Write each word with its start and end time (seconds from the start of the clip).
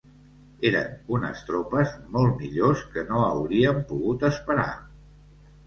Eren 0.69 0.95
unes 1.17 1.43
tropes 1.49 1.93
molt 2.17 2.41
millors 2.41 2.83
que 2.97 3.05
no 3.13 3.23
hauríem 3.29 3.81
pogut 3.95 4.29
esperar. 4.33 4.69